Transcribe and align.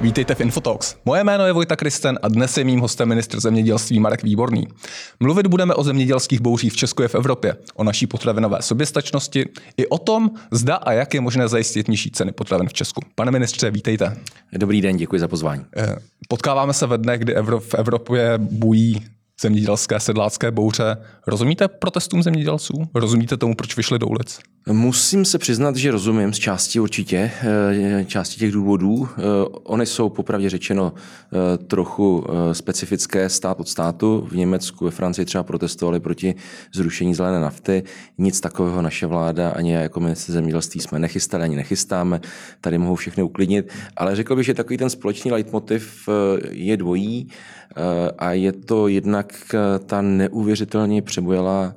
Vítejte 0.00 0.34
v 0.34 0.40
Infotalks. 0.40 0.96
Moje 1.04 1.24
jméno 1.24 1.46
je 1.46 1.52
Vojta 1.52 1.76
Kristen 1.76 2.18
a 2.22 2.28
dnes 2.28 2.56
je 2.56 2.64
mým 2.64 2.80
hostem 2.80 3.08
ministr 3.08 3.40
zemědělství 3.40 4.00
Marek 4.00 4.22
Výborný. 4.22 4.66
Mluvit 5.20 5.46
budeme 5.46 5.74
o 5.74 5.84
zemědělských 5.84 6.40
bouřích 6.40 6.72
v 6.72 6.76
Česku 6.76 7.02
i 7.02 7.08
v 7.08 7.14
Evropě, 7.14 7.56
o 7.74 7.84
naší 7.84 8.06
potravinové 8.06 8.62
soběstačnosti 8.62 9.44
i 9.76 9.86
o 9.86 9.98
tom, 9.98 10.30
zda 10.50 10.74
a 10.74 10.92
jak 10.92 11.14
je 11.14 11.20
možné 11.20 11.48
zajistit 11.48 11.88
nižší 11.88 12.10
ceny 12.10 12.32
potravin 12.32 12.68
v 12.68 12.72
Česku. 12.72 13.00
Pane 13.14 13.30
ministře, 13.30 13.70
vítejte. 13.70 14.16
Dobrý 14.52 14.80
den, 14.80 14.96
děkuji 14.96 15.20
za 15.20 15.28
pozvání. 15.28 15.64
Eh, 15.76 15.96
potkáváme 16.28 16.72
se 16.72 16.86
ve 16.86 16.98
dnech, 16.98 17.20
kdy 17.20 17.34
v 17.58 17.74
Evropě 17.74 18.32
bují 18.38 19.04
zemědělské 19.40 20.00
sedlácké 20.00 20.50
bouře. 20.50 20.96
Rozumíte 21.26 21.68
protestům 21.68 22.22
zemědělců? 22.22 22.72
Rozumíte 22.94 23.36
tomu, 23.36 23.54
proč 23.54 23.76
vyšli 23.76 23.98
do 23.98 24.06
ulic? 24.06 24.38
Musím 24.72 25.24
se 25.24 25.38
přiznat, 25.38 25.76
že 25.76 25.90
rozumím 25.90 26.32
z 26.32 26.38
části 26.38 26.80
určitě, 26.80 27.30
eh, 27.42 28.04
části 28.04 28.38
těch 28.38 28.52
důvodů. 28.52 29.08
Eh, 29.08 29.22
Ony 29.62 29.86
jsou 29.86 30.08
popravdě 30.08 30.50
řečeno 30.50 30.92
eh, 30.94 31.58
trochu 31.58 32.24
specifické 32.52 33.28
stát 33.28 33.60
od 33.60 33.68
státu. 33.68 34.28
V 34.30 34.36
Německu, 34.36 34.84
ve 34.84 34.90
Francii 34.90 35.24
třeba 35.24 35.44
protestovali 35.44 36.00
proti 36.00 36.34
zrušení 36.74 37.14
zelené 37.14 37.40
nafty. 37.40 37.82
Nic 38.18 38.40
takového 38.40 38.82
naše 38.82 39.06
vláda 39.06 39.50
ani 39.50 39.72
já 39.72 39.80
jako 39.80 40.00
minister 40.00 40.32
zemědělství 40.34 40.80
jsme 40.80 40.98
nechystali 40.98 41.44
ani 41.44 41.56
nechystáme. 41.56 42.20
Tady 42.60 42.78
mohou 42.78 42.94
všechny 42.94 43.22
uklidnit. 43.22 43.72
Ale 43.96 44.16
řekl 44.16 44.36
bych, 44.36 44.46
že 44.46 44.54
takový 44.54 44.76
ten 44.76 44.90
společný 44.90 45.30
leitmotiv 45.30 46.08
je 46.50 46.76
dvojí 46.76 47.28
a 48.18 48.32
je 48.32 48.52
to 48.52 48.88
jednak 48.88 49.54
ta 49.86 50.02
neuvěřitelně 50.02 51.02
přebujelá 51.02 51.74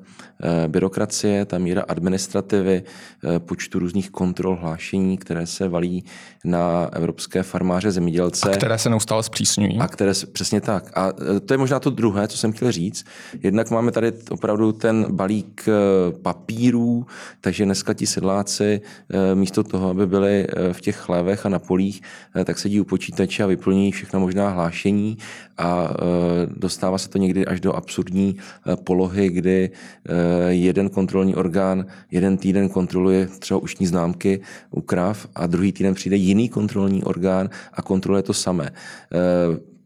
byrokracie, 0.67 1.45
ta 1.45 1.57
míra 1.57 1.83
administrativy, 1.87 2.83
eh, 2.83 3.39
počtu 3.39 3.79
různých 3.79 4.09
kontrol, 4.09 4.55
hlášení, 4.55 5.17
které 5.17 5.45
se 5.45 5.67
valí 5.67 6.03
na 6.45 6.89
evropské 6.93 7.43
farmáře, 7.43 7.91
zemědělce. 7.91 8.51
A 8.51 8.57
které 8.57 8.77
se 8.77 8.89
neustále 8.89 9.23
zpřísňují. 9.23 9.79
A 9.79 9.87
které 9.87 10.11
přesně 10.31 10.61
tak. 10.61 10.91
A 10.97 11.11
eh, 11.35 11.39
to 11.39 11.53
je 11.53 11.57
možná 11.57 11.79
to 11.79 11.89
druhé, 11.89 12.27
co 12.27 12.37
jsem 12.37 12.51
chtěl 12.51 12.71
říct. 12.71 13.05
Jednak 13.43 13.71
máme 13.71 13.91
tady 13.91 14.13
opravdu 14.29 14.71
ten 14.71 15.05
balík 15.09 15.65
papírů, 16.21 17.05
takže 17.41 17.65
dneska 17.65 17.93
ti 17.93 18.07
sedláci 18.07 18.81
místo 19.33 19.63
toho, 19.63 19.89
aby 19.89 20.07
byli 20.07 20.47
v 20.71 20.81
těch 20.81 20.95
chlévech 20.95 21.45
a 21.45 21.49
na 21.49 21.59
polích, 21.59 22.01
tak 22.45 22.59
sedí 22.59 22.81
u 22.81 22.83
počítače 22.83 23.43
a 23.43 23.47
vyplňují 23.47 23.91
všechno 23.91 24.19
možná 24.19 24.49
hlášení 24.49 25.17
a 25.59 25.93
dostává 26.57 26.97
se 26.97 27.09
to 27.09 27.17
někdy 27.17 27.45
až 27.45 27.59
do 27.59 27.75
absurdní 27.75 28.35
polohy, 28.83 29.29
kdy 29.29 29.69
Eh, 30.09 30.53
jeden 30.53 30.89
kontrolní 30.89 31.35
orgán 31.35 31.85
jeden 32.11 32.37
týden 32.37 32.69
kontroluje 32.69 33.27
třeba 33.39 33.59
ušní 33.59 33.87
známky 33.87 34.41
u 34.71 34.81
krav 34.81 35.27
a 35.35 35.47
druhý 35.47 35.71
týden 35.71 35.93
přijde 35.93 36.15
jiný 36.15 36.49
kontrolní 36.49 37.03
orgán 37.03 37.49
a 37.73 37.81
kontroluje 37.81 38.23
to 38.23 38.33
samé. 38.33 38.71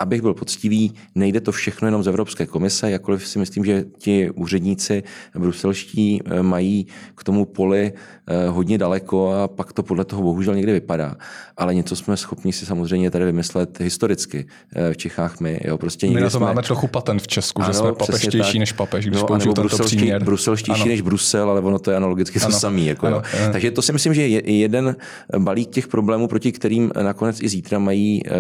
Abych 0.04 0.22
byl 0.22 0.34
poctivý, 0.34 0.94
nejde 1.16 1.42
to 1.42 1.52
všechno 1.52 1.88
jenom 1.88 2.04
z 2.04 2.08
Evropské 2.08 2.46
komise, 2.46 2.92
jakkoliv 2.92 3.28
si 3.28 3.40
myslím, 3.40 3.66
že 3.66 3.86
ti 3.98 4.32
úředníci 4.32 5.04
bruselští 5.40 6.22
eh, 6.26 6.44
mají 6.44 6.88
k 7.16 7.24
tomu 7.24 7.46
poli 7.46 7.94
eh, 8.28 8.48
hodně 8.48 8.78
daleko 8.78 9.32
a 9.32 9.48
pak 9.48 9.74
to 9.74 9.84
podle 9.84 10.06
toho 10.06 10.22
bohužel 10.22 10.56
někdy 10.56 10.72
vypadá. 10.72 11.16
Ale 11.58 11.76
něco 11.76 11.96
jsme 11.96 12.18
schopni 12.18 12.54
si 12.54 12.66
samozřejmě 12.66 13.12
tady 13.12 13.26
vymyslet 13.26 13.80
historicky 13.80 14.48
eh, 14.76 14.94
v 14.94 14.98
Čechách 14.98 15.40
my. 15.40 15.60
Jo, 15.66 15.78
prostě 15.78 16.08
my 16.08 16.22
na 16.22 16.28
to 16.28 16.38
jsme... 16.38 16.46
máme 16.46 16.62
trochu 16.62 16.88
patent 16.88 17.22
v 17.22 17.28
Česku, 17.28 17.62
ano, 17.62 17.74
že 17.74 17.80
jsme 17.80 17.94
papeštější 17.94 18.60
než 18.60 18.72
papež, 18.72 19.06
když 19.06 19.22
no, 19.22 19.28
použiju 19.28 19.54
tento 19.54 19.62
bruselští, 19.62 19.98
příměr. 19.98 20.24
Bruselštější 20.24 20.82
ano. 20.82 20.92
než 20.92 21.02
Brusel, 21.02 21.50
ale 21.50 21.62
ono 21.62 21.80
to 21.80 21.92
je 21.92 21.98
analogicky 21.98 22.40
to 22.40 22.52
samý. 22.52 22.86
Jako, 22.86 23.08
ano, 23.08 23.16
jo. 23.16 23.50
Takže 23.52 23.72
to 23.72 23.82
si 23.82 23.94
myslím, 23.94 24.14
že 24.14 24.28
je 24.28 24.52
jeden 24.52 24.96
balík 25.38 25.70
těch 25.70 25.88
problémů, 25.88 26.28
proti 26.28 26.52
kterým 26.52 26.92
nakonec 27.02 27.42
i 27.42 27.50
zítra 27.50 27.80
mají 27.80 28.22
e, 28.28 28.32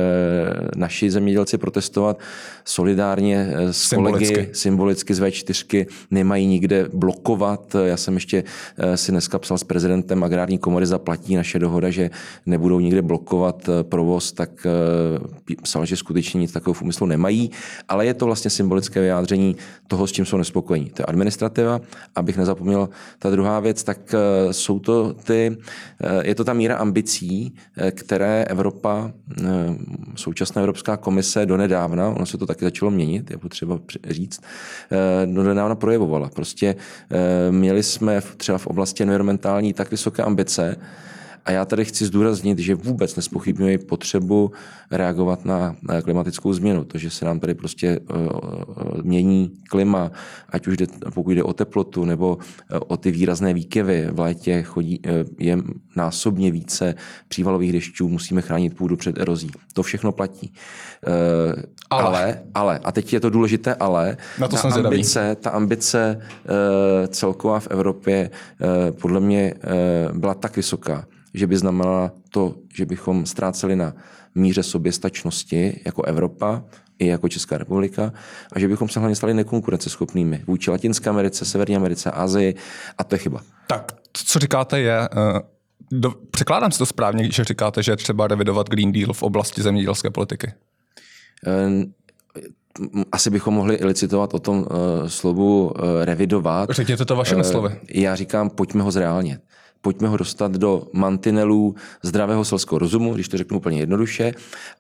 naši 0.75 1.11
zemědělci 1.11 1.52
zemědělci 1.53 1.57
protestovat 1.57 2.19
solidárně 2.65 3.47
eh, 3.49 3.73
s 3.73 3.77
symbolicky. 3.77 4.33
kolegy, 4.33 4.49
symbolicky 4.53 5.13
z 5.13 5.19
V4, 5.21 5.85
nemají 6.11 6.47
nikde 6.47 6.89
blokovat. 6.93 7.75
Já 7.85 7.97
jsem 7.97 8.13
ještě 8.13 8.43
eh, 8.77 8.97
si 8.97 9.11
dneska 9.11 9.39
psal 9.39 9.57
s 9.57 9.63
prezidentem 9.63 10.23
agrární 10.23 10.57
komory, 10.57 10.85
zaplatí 10.85 11.35
naše 11.35 11.59
dohoda, 11.59 11.89
že 11.89 12.09
nebudou 12.45 12.79
nikde 12.79 13.01
blokovat 13.01 13.69
eh, 13.69 13.83
provoz, 13.83 14.31
tak 14.31 14.67
psal, 15.63 15.85
že 15.85 15.95
skutečně 15.95 16.39
nic 16.39 16.51
takového 16.51 16.73
v 16.73 16.81
úmyslu 16.81 17.07
nemají, 17.07 17.51
ale 17.87 18.05
je 18.05 18.13
to 18.13 18.25
vlastně 18.25 18.49
symbolické 18.49 19.01
vyjádření 19.01 19.55
toho, 19.87 20.07
s 20.07 20.11
čím 20.11 20.25
jsou 20.25 20.37
nespokojení. 20.37 20.89
To 20.89 21.01
je 21.01 21.05
administrativa, 21.05 21.81
abych 22.15 22.37
nezapomněl 22.37 22.89
ta 23.19 23.29
druhá 23.29 23.59
věc, 23.59 23.83
tak 23.83 24.15
jsou 24.51 24.79
to 24.79 25.13
ty, 25.13 25.57
je 26.23 26.35
to 26.35 26.43
ta 26.43 26.53
míra 26.53 26.77
ambicí, 26.77 27.53
které 27.91 28.45
Evropa, 28.49 29.11
současná 30.15 30.61
Evropská 30.61 30.97
komise 30.97 31.32
do 31.39 31.45
donedávna, 31.45 32.09
ono 32.09 32.25
se 32.25 32.37
to 32.37 32.45
taky 32.45 32.65
začalo 32.65 32.91
měnit, 32.91 33.31
je 33.31 33.37
potřeba 33.37 33.79
říct, 34.09 34.41
eh, 34.91 35.25
donedávna 35.25 35.75
projevovala. 35.75 36.29
Prostě 36.29 36.75
eh, 36.75 37.51
měli 37.51 37.83
jsme 37.83 38.21
třeba 38.37 38.57
v 38.57 38.67
oblasti 38.67 39.03
environmentální 39.03 39.73
tak 39.73 39.91
vysoké 39.91 40.23
ambice, 40.23 40.75
a 41.45 41.51
já 41.51 41.65
tady 41.65 41.85
chci 41.85 42.05
zdůraznit, 42.05 42.59
že 42.59 42.75
vůbec 42.75 43.15
nespochybňuji 43.15 43.77
potřebu 43.77 44.51
reagovat 44.91 45.45
na 45.45 45.75
klimatickou 46.03 46.53
změnu. 46.53 46.83
To, 46.83 46.97
že 46.97 47.09
se 47.09 47.25
nám 47.25 47.39
tady 47.39 47.53
prostě 47.53 47.87
eh, 47.87 47.99
eh, 48.15 49.01
mění 49.03 49.51
klima, 49.69 50.11
ať 50.49 50.67
už 50.67 50.77
jde, 50.77 50.85
pokud 51.13 51.31
jde 51.31 51.43
o 51.43 51.53
teplotu 51.53 52.05
nebo 52.05 52.37
eh, 52.71 52.79
o 52.79 52.97
ty 52.97 53.11
výrazné 53.11 53.53
výkyvy. 53.53 54.07
V 54.11 54.19
létě 54.19 54.63
chodí, 54.63 55.01
je 55.39 55.57
násobně 55.95 56.51
více 56.51 56.95
přívalových 57.27 57.73
dešťů, 57.73 58.09
musíme 58.09 58.41
chránit 58.41 58.77
půdu 58.77 58.95
před 58.95 59.17
erozí. 59.17 59.51
To 59.73 59.83
všechno 59.83 60.11
platí. 60.11 60.53
Ale, 61.89 62.07
ale, 62.07 62.41
ale 62.53 62.79
a 62.83 62.91
teď 62.91 63.13
je 63.13 63.19
to 63.19 63.29
důležité 63.29 63.75
ale, 63.75 64.17
na 64.39 64.47
to 64.47 64.55
ta, 64.55 64.61
jsem 64.61 64.85
ambice, 64.85 65.35
ta 65.35 65.49
ambice 65.49 66.21
celková 67.07 67.59
v 67.59 67.67
Evropě 67.67 68.29
podle 69.01 69.19
mě 69.19 69.53
byla 70.13 70.33
tak 70.33 70.55
vysoká, 70.55 71.05
že 71.33 71.47
by 71.47 71.57
znamenala 71.57 72.11
to, 72.29 72.55
že 72.75 72.85
bychom 72.85 73.25
ztráceli 73.25 73.75
na 73.75 73.93
míře 74.35 74.63
soběstačnosti 74.63 75.81
jako 75.85 76.03
Evropa 76.03 76.63
i 76.99 77.07
jako 77.07 77.29
Česká 77.29 77.57
republika 77.57 78.13
a 78.53 78.59
že 78.59 78.67
bychom 78.67 78.89
se 78.89 78.99
hlavně 78.99 79.15
stali 79.15 79.33
nekonkurenceschopnými 79.33 80.43
vůči 80.47 80.71
Latinské 80.71 81.09
Americe, 81.09 81.45
Severní 81.45 81.75
Americe, 81.75 82.11
Asii 82.11 82.55
a 82.97 83.03
to 83.03 83.15
je 83.15 83.19
chyba. 83.19 83.41
Tak, 83.67 83.91
to, 83.91 84.21
co 84.25 84.39
říkáte 84.39 84.79
je, 84.79 84.99
uh... 84.99 85.39
Do, 85.91 86.13
překládám 86.31 86.71
si 86.71 86.77
to 86.77 86.85
správně, 86.85 87.31
že 87.31 87.43
říkáte, 87.43 87.83
že 87.83 87.91
je 87.91 87.95
třeba 87.97 88.27
revidovat 88.27 88.69
Green 88.69 88.91
Deal 88.91 89.13
v 89.13 89.23
oblasti 89.23 89.61
zemědělské 89.61 90.09
politiky. 90.09 90.53
Uh, 91.47 91.83
asi 93.11 93.29
bychom 93.29 93.53
mohli 93.53 93.79
licitovat 93.81 94.33
o 94.33 94.39
tom 94.39 94.59
uh, 94.59 94.65
slovu 95.07 95.65
uh, 95.65 95.71
revidovat. 96.03 96.69
Řekněte 96.69 97.05
to 97.05 97.15
vašimi 97.15 97.41
uh, 97.41 97.47
slovy. 97.47 97.79
Já 97.89 98.15
říkám, 98.15 98.49
pojďme 98.49 98.83
ho 98.83 98.91
zreálnit 98.91 99.41
pojďme 99.83 100.07
ho 100.07 100.17
dostat 100.17 100.51
do 100.51 100.87
mantinelů 100.93 101.75
zdravého 102.03 102.45
selského 102.45 102.79
rozumu, 102.79 103.13
když 103.13 103.27
to 103.27 103.37
řeknu 103.37 103.57
úplně 103.57 103.79
jednoduše. 103.79 104.31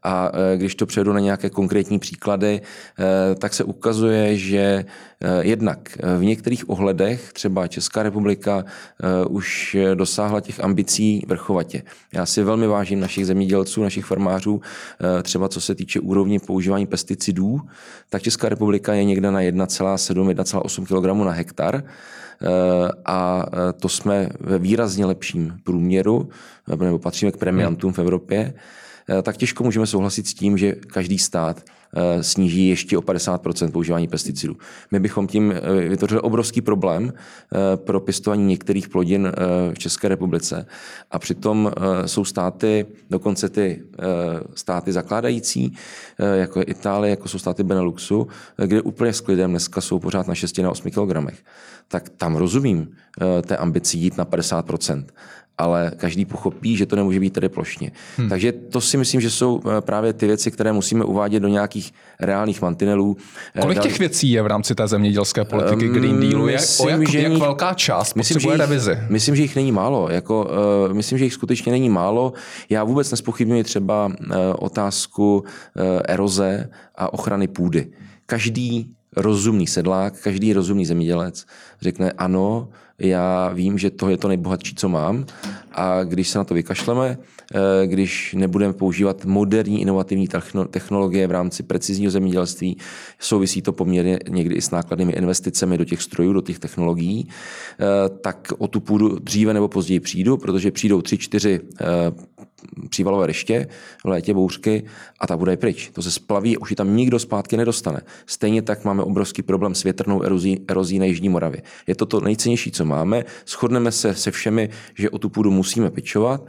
A 0.03 0.31
e, 0.33 0.57
když 0.57 0.75
to 0.75 0.85
přejdu 0.85 1.13
na 1.13 1.19
nějaké 1.19 1.49
konkrétní 1.49 1.99
příklady, 1.99 2.61
e, 2.61 3.35
tak 3.35 3.53
se 3.53 3.63
ukazuje, 3.63 4.37
že 4.37 4.57
e, 4.57 4.85
jednak 5.41 5.97
v 6.17 6.23
některých 6.23 6.69
ohledech 6.69 7.33
třeba 7.33 7.67
Česká 7.67 8.03
republika 8.03 8.63
už 9.29 9.77
dosáhla 9.93 10.41
těch 10.41 10.59
ambicí 10.59 11.25
vrchovatě. 11.27 11.81
Já 12.13 12.25
si 12.25 12.43
velmi 12.43 12.67
vážím 12.67 12.99
našich 12.99 13.25
zemědělců, 13.25 13.83
našich 13.83 14.05
farmářů, 14.05 14.61
třeba 15.23 15.49
co 15.49 15.61
se 15.61 15.75
týče 15.75 15.99
úrovně 15.99 16.39
používání 16.39 16.87
pesticidů, 16.87 17.59
tak 18.09 18.21
Česká 18.21 18.49
republika 18.49 18.93
je 18.93 19.03
někde 19.03 19.31
na 19.31 19.41
1,7-1,8 19.41 20.85
kg 20.85 21.25
na 21.25 21.31
hektar. 21.31 21.83
A 23.05 23.45
to 23.79 23.89
jsme 23.89 24.29
ve 24.39 24.59
výrazně 24.93 25.05
lepším 25.05 25.59
průměru, 25.63 26.29
nebo 26.67 26.99
patříme 26.99 27.31
k 27.31 27.37
premiantům 27.37 27.93
v 27.93 27.99
Evropě, 27.99 28.53
eh, 29.09 29.21
tak 29.21 29.37
těžko 29.37 29.63
můžeme 29.63 29.87
souhlasit 29.87 30.27
s 30.27 30.33
tím, 30.33 30.57
že 30.57 30.71
každý 30.71 31.17
stát 31.17 31.61
sníží 32.21 32.67
ještě 32.67 32.97
o 32.97 33.01
50% 33.01 33.71
používání 33.71 34.07
pesticidů. 34.07 34.57
My 34.91 34.99
bychom 34.99 35.27
tím 35.27 35.51
eh, 35.51 35.89
vytvořili 35.89 36.21
obrovský 36.21 36.61
problém 36.61 37.13
eh, 37.13 37.77
pro 37.77 37.99
pěstování 37.99 38.45
některých 38.45 38.89
plodin 38.89 39.31
v 39.73 39.79
České 39.79 40.07
republice. 40.07 40.65
A 41.11 41.19
přitom 41.19 41.71
jsou 42.05 42.25
státy, 42.25 42.85
dokonce 43.09 43.49
ty 43.49 43.83
státy 44.55 44.91
zakládající, 44.91 45.73
jako 46.33 46.59
je 46.59 46.65
Itálie, 46.65 47.09
jako 47.09 47.27
jsou 47.27 47.39
státy 47.39 47.63
Beneluxu, 47.63 48.27
kde 48.57 48.81
úplně 48.81 49.13
s 49.13 49.21
klidem 49.21 49.49
dneska 49.49 49.81
jsou 49.81 49.99
pořád 49.99 50.27
na 50.27 50.35
6 50.35 50.57
na 50.57 50.71
8 50.71 50.91
kg. 50.91 51.33
Tak 51.87 52.09
tam 52.09 52.35
rozumím 52.35 52.87
té 53.41 53.57
ambici 53.57 53.97
jít 53.97 54.17
na 54.17 54.25
50 54.25 54.65
ale 55.57 55.91
každý 55.97 56.25
pochopí, 56.25 56.77
že 56.77 56.85
to 56.85 56.95
nemůže 56.95 57.19
být 57.19 57.33
tady 57.33 57.49
plošně. 57.49 57.91
Hmm. 58.17 58.29
Takže 58.29 58.51
to 58.51 58.81
si 58.81 58.97
myslím, 58.97 59.21
že 59.21 59.29
jsou 59.29 59.61
právě 59.79 60.13
ty 60.13 60.27
věci, 60.27 60.51
které 60.51 60.71
musíme 60.71 61.05
uvádět 61.05 61.41
do 61.41 61.47
nějakých 61.47 61.93
reálných 62.19 62.61
mantinelů. 62.61 63.17
Kolik 63.61 63.79
těch 63.79 63.99
věcí 63.99 64.31
je 64.31 64.41
v 64.41 64.47
rámci 64.47 64.75
té 64.75 64.87
zemědělské 64.87 65.45
politiky 65.45 65.87
Green 65.87 66.19
Dealu? 66.19 66.45
Myslím, 66.45 66.89
jak, 66.89 66.99
o 66.99 67.01
jak, 67.01 67.09
že 67.09 67.21
jak 67.21 67.33
velká 67.33 67.73
část 67.73 68.15
myslím, 68.15 68.39
že 68.39 68.49
jich, 68.49 68.57
revizi? 68.57 68.97
Myslím, 69.09 69.35
že 69.35 69.41
jich 69.41 69.55
není 69.55 69.71
málo. 69.71 70.09
Jako, 70.09 70.49
uh, 70.87 70.93
myslím, 70.93 71.17
že 71.17 71.23
jich 71.23 71.33
skutečně 71.33 71.71
není 71.71 71.89
málo. 71.89 72.33
Já 72.69 72.83
vůbec 72.83 73.11
nespochybnuji 73.11 73.63
třeba 73.63 74.05
uh, 74.05 74.35
otázku 74.59 75.43
uh, 75.43 75.83
eroze 76.05 76.69
a 76.95 77.13
ochrany 77.13 77.47
půdy. 77.47 77.87
Každý 78.25 78.89
rozumný 79.15 79.67
sedlák, 79.67 80.21
každý 80.21 80.53
rozumný 80.53 80.85
zemědělec 80.85 81.45
řekne 81.81 82.11
ano, 82.11 82.69
já 82.99 83.49
vím, 83.53 83.77
že 83.77 83.89
to 83.89 84.09
je 84.09 84.17
to 84.17 84.27
nejbohatší, 84.27 84.75
co 84.75 84.89
mám 84.89 85.25
a 85.71 86.03
když 86.03 86.29
se 86.29 86.37
na 86.37 86.43
to 86.43 86.53
vykašleme, 86.53 87.17
eh, 87.53 87.87
když 87.87 88.33
nebudeme 88.33 88.73
používat 88.73 89.25
moderní 89.25 89.81
inovativní 89.81 90.27
technologie 90.69 91.27
v 91.27 91.31
rámci 91.31 91.63
precizního 91.63 92.11
zemědělství, 92.11 92.77
souvisí 93.19 93.61
to 93.61 93.73
poměrně 93.73 94.19
někdy 94.29 94.55
i 94.55 94.61
s 94.61 94.71
nákladnými 94.71 95.13
investicemi 95.13 95.77
do 95.77 95.85
těch 95.85 96.01
strojů, 96.01 96.33
do 96.33 96.41
těch 96.41 96.59
technologií, 96.59 97.27
eh, 97.29 98.09
tak 98.09 98.53
o 98.57 98.67
tu 98.67 98.79
půdu 98.79 99.19
dříve 99.19 99.53
nebo 99.53 99.67
později 99.67 99.99
přijdu, 99.99 100.37
protože 100.37 100.71
přijdou 100.71 101.01
tři, 101.01 101.17
čtyři 101.17 101.59
eh, 101.81 101.85
přívalové 102.89 103.27
reště, 103.27 103.67
v 104.05 104.07
létě 104.07 104.33
bouřky 104.33 104.83
a 105.19 105.27
ta 105.27 105.37
bude 105.37 105.57
pryč. 105.57 105.89
To 105.93 106.01
se 106.01 106.11
splaví, 106.11 106.57
už 106.57 106.69
ji 106.69 106.75
tam 106.75 106.95
nikdo 106.95 107.19
zpátky 107.19 107.57
nedostane. 107.57 108.01
Stejně 108.25 108.61
tak 108.61 108.85
máme 108.85 109.03
obrovský 109.03 109.41
problém 109.41 109.75
s 109.75 109.83
větrnou 109.83 110.23
erozí, 110.23 110.61
erozí 110.67 110.99
na 110.99 111.05
Jižní 111.05 111.29
Moravě. 111.29 111.61
Je 111.87 111.95
to 111.95 112.05
to 112.05 112.19
nejcennější, 112.19 112.71
co 112.71 112.85
máme. 112.85 113.25
Shodneme 113.47 113.91
se 113.91 114.15
se 114.15 114.31
všemi, 114.31 114.69
že 114.95 115.09
o 115.09 115.17
tu 115.19 115.29
půdu 115.29 115.51
musíme 115.51 115.91
pečovat 115.91 116.45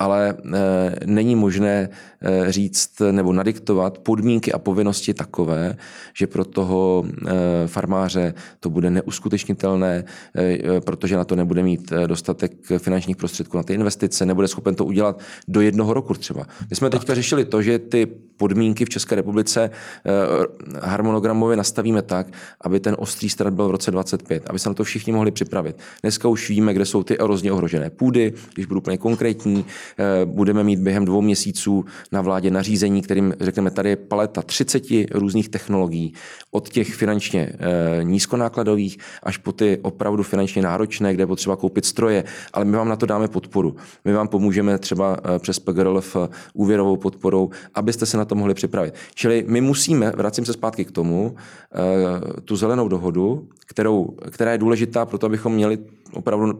ale 0.00 0.34
eh, 0.34 0.96
není 1.06 1.36
možné 1.36 1.88
eh, 2.20 2.52
říct 2.52 3.02
nebo 3.10 3.32
nadiktovat 3.32 3.98
podmínky 3.98 4.52
a 4.52 4.58
povinnosti 4.58 5.14
takové, 5.14 5.76
že 6.14 6.26
pro 6.26 6.44
toho 6.44 7.04
eh, 7.06 7.30
farmáře 7.66 8.34
to 8.60 8.70
bude 8.70 8.90
neuskutečnitelné, 8.90 10.04
protože 10.84 11.16
na 11.16 11.24
to 11.24 11.36
nebude 11.36 11.62
mít 11.62 11.92
dostatek 12.06 12.52
finančních 12.78 13.16
prostředků 13.16 13.56
na 13.56 13.62
ty 13.62 13.74
investice, 13.74 14.26
nebude 14.26 14.48
schopen 14.48 14.74
to 14.74 14.84
udělat 14.84 15.20
do 15.48 15.60
jednoho 15.60 15.94
roku 15.94 16.14
třeba. 16.14 16.46
My 16.70 16.76
jsme 16.76 16.90
teďka 16.90 17.14
řešili 17.14 17.44
to, 17.44 17.62
že 17.62 17.78
ty 17.78 18.06
podmínky 18.36 18.84
v 18.84 18.88
České 18.88 19.14
republice 19.14 19.70
harmonogramově 20.82 21.56
nastavíme 21.56 22.02
tak, 22.02 22.26
aby 22.60 22.80
ten 22.80 22.96
ostrý 22.98 23.28
start 23.30 23.54
byl 23.54 23.68
v 23.68 23.70
roce 23.70 23.90
25, 23.90 24.50
aby 24.50 24.58
se 24.58 24.68
na 24.68 24.74
to 24.74 24.84
všichni 24.84 25.12
mohli 25.12 25.30
připravit. 25.30 25.76
Dneska 26.02 26.28
už 26.28 26.48
víme, 26.48 26.74
kde 26.74 26.86
jsou 26.86 27.02
ty 27.02 27.18
erozně 27.18 27.52
ohrožené 27.52 27.90
půdy, 27.90 28.32
když 28.54 28.66
budu 28.66 28.80
úplně 28.80 28.98
konkrétní, 28.98 29.64
budeme 30.24 30.64
mít 30.64 30.80
během 30.80 31.04
dvou 31.04 31.22
měsíců 31.22 31.84
na 32.12 32.20
vládě 32.20 32.50
nařízení, 32.50 33.02
kterým 33.02 33.34
řekneme, 33.40 33.70
tady 33.70 33.88
je 33.88 33.96
paleta 33.96 34.42
30 34.42 34.82
různých 35.10 35.48
technologií, 35.48 36.14
od 36.50 36.68
těch 36.68 36.94
finančně 36.94 37.52
eh, 37.52 38.04
nízkonákladových 38.04 38.98
až 39.22 39.36
po 39.36 39.52
ty 39.52 39.78
opravdu 39.82 40.22
finančně 40.22 40.62
náročné, 40.62 41.14
kde 41.14 41.22
je 41.22 41.26
potřeba 41.26 41.56
koupit 41.56 41.84
stroje, 41.84 42.24
ale 42.52 42.64
my 42.64 42.76
vám 42.76 42.88
na 42.88 42.96
to 42.96 43.06
dáme 43.06 43.28
podporu. 43.28 43.76
My 44.04 44.12
vám 44.12 44.28
pomůžeme 44.28 44.78
třeba 44.78 45.16
eh, 45.16 45.38
přes 45.38 45.58
PGRLF 45.58 46.16
úvěrovou 46.54 46.96
podporou, 46.96 47.50
abyste 47.74 48.06
se 48.06 48.16
na 48.16 48.24
to 48.24 48.34
mohli 48.34 48.54
připravit. 48.54 48.94
Čili 49.14 49.44
my 49.48 49.60
musíme, 49.60 50.12
vracím 50.16 50.44
se 50.44 50.52
zpátky 50.52 50.84
k 50.84 50.90
tomu, 50.90 51.36
tu 52.44 52.56
zelenou 52.56 52.88
dohodu, 52.88 53.48
kterou, 53.66 54.16
která 54.30 54.52
je 54.52 54.58
důležitá 54.58 55.06
pro 55.06 55.18
to, 55.18 55.26
abychom 55.26 55.54
měli 55.54 55.78
opravdu 56.12 56.58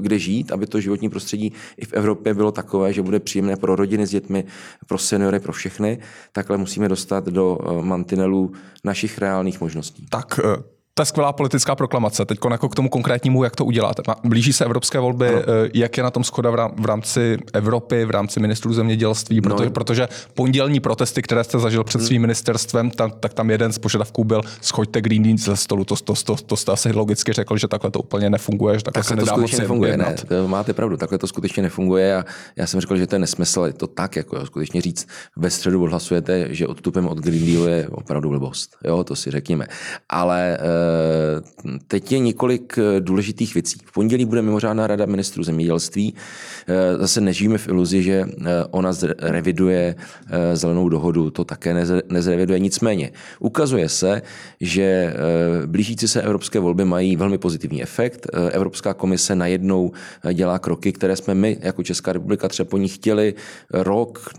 kde 0.00 0.18
žít, 0.18 0.52
aby 0.52 0.66
to 0.66 0.80
životní 0.80 1.08
prostředí 1.08 1.52
i 1.76 1.84
v 1.84 1.92
Evropě 1.92 2.34
bylo 2.34 2.52
takové, 2.52 2.92
že 2.92 3.02
bude 3.02 3.20
příjemné 3.20 3.56
pro 3.56 3.76
rodiny 3.76 4.06
s 4.06 4.10
dětmi, 4.10 4.44
pro 4.86 4.98
seniory, 4.98 5.40
pro 5.40 5.52
všechny, 5.52 5.98
takhle 6.32 6.56
musíme 6.56 6.88
dostat 6.88 7.24
do 7.28 7.58
eh, 7.60 7.82
mantinelů 7.82 8.52
našich 8.84 9.18
reálných 9.18 9.60
možností. 9.60 10.06
Tak 10.10 10.40
eh, 10.98 11.02
je 11.02 11.06
skvělá 11.06 11.32
politická 11.32 11.74
proklamace. 11.74 12.24
Teď 12.24 12.38
jako 12.50 12.68
k 12.68 12.74
tomu 12.74 12.88
konkrétnímu, 12.88 13.44
jak 13.44 13.56
to 13.56 13.64
uděláte. 13.64 14.02
Blíží 14.24 14.52
se 14.52 14.64
evropské 14.64 14.98
volby, 14.98 15.28
ano. 15.28 15.38
Eh, 15.38 15.70
jak 15.74 15.96
je 15.96 16.02
na 16.02 16.10
tom 16.10 16.24
schoda 16.24 16.50
v 16.76 16.84
rámci 16.84 17.38
Evropy, 17.52 18.04
v 18.04 18.10
rámci 18.10 18.40
ministrů 18.40 18.72
zemědělství, 18.72 19.40
protože, 19.40 19.64
no. 19.64 19.70
protože 19.70 20.08
pondělní 20.34 20.80
protesty, 20.80 21.22
které 21.22 21.44
jste 21.44 21.58
zažil 21.58 21.84
před 21.84 21.98
hmm. 21.98 22.06
svým 22.06 22.22
ministerstvem, 22.22 22.90
tam, 22.90 23.10
tak 23.10 23.34
tam 23.34 23.50
jeden 23.50 23.72
z 23.72 23.78
požadavků 23.78 24.24
byl 24.24 24.42
schoďte 24.60 25.00
Green 25.00 25.22
Deal 25.22 25.38
ze 25.38 25.56
stolu. 25.56 25.84
To, 25.84 25.96
to, 25.96 26.14
to, 26.24 26.36
to 26.36 26.56
jste 26.56 26.72
asi 26.72 26.92
logicky 26.92 27.32
řekl, 27.32 27.56
že 27.56 27.68
takhle 27.68 27.90
to 27.90 27.98
úplně 27.98 28.30
nefunguje, 28.30 28.78
že 28.78 28.84
takhle, 28.84 29.02
takhle 29.02 29.16
se 29.16 29.26
to 29.26 29.32
skutečně 29.32 29.58
nefunguje. 29.58 29.96
Ne, 29.96 30.16
to 30.28 30.48
máte 30.48 30.72
pravdu, 30.72 30.96
takhle 30.96 31.18
to 31.18 31.26
skutečně 31.26 31.62
nefunguje 31.62 32.16
a 32.16 32.24
já 32.56 32.66
jsem 32.66 32.80
řekl, 32.80 32.96
že 32.96 33.06
to 33.06 33.14
je 33.14 33.18
nesmysl, 33.18 33.60
je 33.60 33.72
to 33.72 33.86
tak, 33.86 34.16
jako 34.16 34.46
skutečně 34.46 34.80
říct, 34.80 35.08
ve 35.36 35.50
středu 35.50 35.82
odhlasujete, 35.82 36.54
že 36.54 36.66
odstupem 36.66 37.08
od 37.08 37.18
Green 37.18 37.46
Dealu 37.46 37.66
je 37.66 37.88
opravdu 37.88 38.28
blbost. 38.28 38.76
Jo, 38.84 39.04
to 39.04 39.16
si 39.16 39.30
řekněme. 39.30 39.66
Ale 40.08 40.58
Eh, 40.60 40.81
teď 41.88 42.12
je 42.12 42.18
několik 42.18 42.78
eh, 42.78 43.00
důležitých 43.00 43.54
věcí. 43.54 43.78
V 43.84 43.92
pondělí 43.92 44.24
bude 44.24 44.42
mimořádná 44.42 44.86
rada 44.86 45.06
ministrů 45.06 45.44
zemědělství. 45.44 46.14
Eh, 46.66 46.96
zase 46.98 47.20
nežijeme 47.20 47.58
v 47.58 47.68
iluzi, 47.68 48.02
že 48.02 48.24
ona 48.70 48.92
reviduje 49.18 49.94
zelenou 50.54 50.88
dohodu. 50.88 51.30
To 51.30 51.44
také 51.44 51.74
nezreviduje. 52.08 52.58
Nicméně 52.58 53.12
ukazuje 53.40 53.88
se, 53.88 54.22
že 54.60 55.14
blížící 55.66 56.08
se 56.08 56.22
evropské 56.22 56.58
volby 56.58 56.84
mají 56.84 57.16
velmi 57.16 57.38
pozitivní 57.38 57.82
efekt. 57.82 58.26
Evropská 58.50 58.94
komise 58.94 59.34
najednou 59.34 59.92
dělá 60.32 60.58
kroky, 60.58 60.92
které 60.92 61.16
jsme 61.16 61.34
my 61.34 61.56
jako 61.60 61.82
Česká 61.82 62.12
republika 62.12 62.48
třeba 62.48 62.70
po 62.70 62.78
ní 62.78 62.88
chtěli 62.88 63.34
rok, 63.70 64.30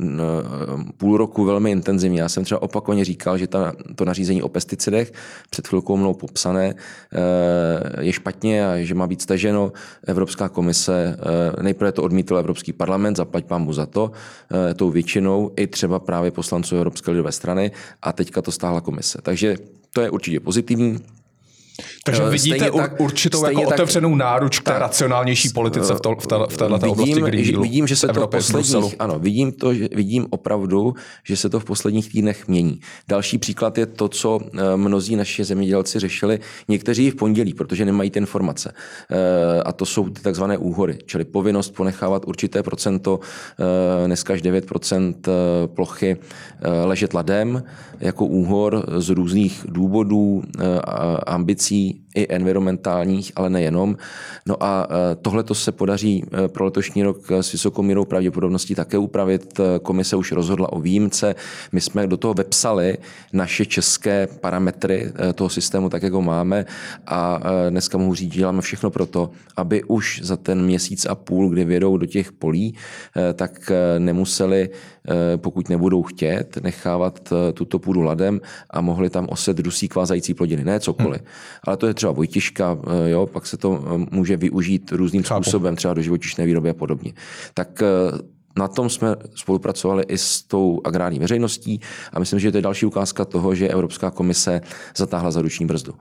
půl 0.97 1.17
roku 1.17 1.45
velmi 1.45 1.71
intenzivně. 1.71 2.21
Já 2.21 2.29
jsem 2.29 2.43
třeba 2.43 2.61
opakovaně 2.61 3.05
říkal, 3.05 3.37
že 3.37 3.47
ta, 3.47 3.73
to 3.95 4.05
nařízení 4.05 4.41
o 4.41 4.49
pesticidech 4.49 5.13
před 5.49 5.67
chvilkou 5.67 5.97
mnou 5.97 6.13
popsané 6.33 6.73
Eh, 7.13 8.05
je 8.05 8.13
špatně 8.13 8.67
a 8.67 8.77
že 8.77 8.95
má 8.95 9.07
být 9.07 9.21
staženo. 9.21 9.71
Evropská 10.07 10.49
komise, 10.49 11.17
eh, 11.17 11.63
nejprve 11.63 11.91
to 11.91 12.03
odmítl 12.03 12.37
Evropský 12.37 12.73
parlament, 12.73 13.15
zaplať 13.15 13.45
mu 13.57 13.73
za 13.73 13.85
to, 13.85 14.11
eh, 14.51 14.73
tou 14.73 14.89
většinou, 14.89 15.51
i 15.55 15.67
třeba 15.67 15.99
právě 15.99 16.31
poslanců 16.31 16.75
Evropské 16.75 17.11
lidové 17.11 17.31
strany 17.31 17.71
a 18.01 18.13
teďka 18.13 18.41
to 18.41 18.51
stáhla 18.51 18.81
komise. 18.81 19.19
Takže 19.21 19.55
to 19.93 20.01
je 20.01 20.09
určitě 20.09 20.39
pozitivní. 20.39 20.97
Takže 22.03 22.23
vidíte 22.23 22.57
stejně 22.57 22.77
tak, 22.77 22.99
určitou 22.99 23.45
jako 23.45 23.61
tak, 23.61 23.69
otevřenou 23.69 24.15
náruč 24.15 24.59
k 24.59 24.63
té 24.63 24.79
racionálnější 24.79 25.49
politice 25.49 25.93
v, 25.93 25.99
to, 25.99 26.15
v, 26.15 26.27
té, 26.27 26.35
v 26.49 26.57
této 26.57 26.73
vidím, 26.73 26.89
oblasti 26.89 27.21
Green. 27.21 27.61
Vidím, 27.61 27.87
že 27.87 27.95
se 27.95 28.07
to 28.07 28.27
v 28.27 28.27
posledních, 28.27 28.95
ano, 28.99 29.19
vidím 29.19 29.51
to, 29.51 29.73
že, 29.73 29.87
vidím 29.95 30.27
opravdu, 30.29 30.93
že 31.23 31.37
se 31.37 31.49
to 31.49 31.59
v 31.59 31.65
posledních 31.65 32.11
týdnech 32.11 32.47
mění. 32.47 32.79
Další 33.07 33.37
příklad 33.37 33.77
je 33.77 33.85
to, 33.85 34.09
co 34.09 34.39
eh, 34.43 34.77
mnozí 34.77 35.15
naši 35.15 35.43
zemědělci 35.43 35.99
řešili, 35.99 36.39
někteří 36.67 37.11
v 37.11 37.15
pondělí, 37.15 37.53
protože 37.53 37.85
nemají 37.85 38.11
ty 38.11 38.19
informace. 38.19 38.73
Eh, 39.11 39.61
a 39.65 39.71
to 39.71 39.85
jsou 39.85 40.09
ty 40.09 40.21
takzvané 40.21 40.57
úhory, 40.57 40.97
čili 41.05 41.25
povinnost 41.25 41.69
ponechávat 41.69 42.25
určité 42.25 42.63
procento, 42.63 43.19
eh, 43.59 44.07
dneska 44.07 44.33
až 44.33 44.41
9% 44.41 45.29
plochy 45.67 46.17
ležet 46.85 47.13
ladem 47.13 47.63
jako 47.99 48.25
úhor 48.25 48.85
z 48.97 49.09
různých 49.09 49.65
důvodů, 49.69 50.43
ambicí 51.27 51.62
see 51.63 52.02
i 52.15 52.27
environmentálních, 52.29 53.31
ale 53.35 53.49
nejenom. 53.49 53.97
No 54.45 54.63
a 54.63 54.87
e, 54.89 55.15
tohle 55.15 55.43
to 55.43 55.55
se 55.55 55.71
podaří 55.71 56.23
e, 56.23 56.47
pro 56.47 56.65
letošní 56.65 57.03
rok 57.03 57.31
s 57.31 57.51
vysokou 57.51 57.81
mírou 57.81 58.05
pravděpodobností 58.05 58.75
také 58.75 58.97
upravit. 58.97 59.59
E, 59.59 59.79
komise 59.79 60.15
už 60.15 60.31
rozhodla 60.31 60.73
o 60.73 60.79
výjimce. 60.79 61.35
My 61.71 61.81
jsme 61.81 62.07
do 62.07 62.17
toho 62.17 62.33
vepsali 62.33 62.97
naše 63.33 63.65
české 63.65 64.27
parametry 64.27 65.11
toho 65.35 65.49
systému, 65.49 65.89
tak 65.89 66.03
jak 66.03 66.13
ho 66.13 66.21
máme 66.21 66.65
a 67.07 67.39
dneska 67.69 67.97
mohu 67.97 68.15
říct, 68.15 68.33
že 68.33 68.39
děláme 68.39 68.61
všechno 68.61 68.89
pro 68.89 69.05
to, 69.05 69.29
aby 69.57 69.83
už 69.83 70.21
za 70.23 70.37
ten 70.37 70.65
měsíc 70.65 71.05
a 71.05 71.15
půl, 71.15 71.49
kdy 71.49 71.65
vědou 71.65 71.97
do 71.97 72.05
těch 72.05 72.31
polí, 72.31 72.75
tak 73.33 73.71
nemuseli, 73.97 74.69
pokud 75.37 75.69
nebudou 75.69 76.03
chtět, 76.03 76.57
nechávat 76.63 77.33
tuto 77.53 77.79
půdu 77.79 78.01
ladem 78.01 78.41
a 78.69 78.81
mohli 78.81 79.09
tam 79.09 79.27
oset 79.29 79.57
dusík 79.57 79.95
vázající 79.95 80.33
plodiny. 80.33 80.63
Ne 80.63 80.79
cokoliv. 80.79 81.21
Hmm. 81.21 81.29
Ale 81.67 81.77
to 81.77 81.87
je 81.87 81.93
třeba 81.93 82.02
vojtiška, 82.11 82.77
eh, 82.87 83.09
jo, 83.09 83.25
pak 83.25 83.45
se 83.47 83.57
to 83.57 83.83
eh, 83.85 84.05
může 84.11 84.37
využít 84.37 84.91
různým 84.91 85.23
Chápu. 85.23 85.43
způsobem, 85.43 85.75
třeba 85.75 85.93
do 85.93 86.01
živočišné 86.01 86.45
výroby 86.45 86.69
a 86.69 86.73
podobně. 86.73 87.13
Tak 87.53 87.81
eh, 87.81 88.32
na 88.57 88.67
tom 88.67 88.89
jsme 88.89 89.15
spolupracovali 89.35 90.03
i 90.07 90.17
s 90.17 90.41
tou 90.41 90.81
agrární 90.83 91.19
veřejností 91.19 91.79
a 92.13 92.19
myslím, 92.19 92.39
že 92.39 92.51
to 92.51 92.57
je 92.57 92.61
další 92.61 92.85
ukázka 92.85 93.25
toho, 93.25 93.55
že 93.55 93.67
Evropská 93.67 94.11
komise 94.11 94.61
zatáhla 94.95 95.31
za 95.31 95.41
ruční 95.41 95.65
brzdu 95.65 95.93